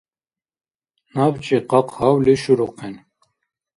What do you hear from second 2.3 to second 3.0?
шурухъен.